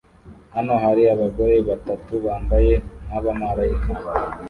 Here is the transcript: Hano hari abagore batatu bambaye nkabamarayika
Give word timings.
Hano 0.55 0.73
hari 0.83 1.03
abagore 1.13 1.55
batatu 1.69 2.13
bambaye 2.25 2.73
nkabamarayika 3.05 3.91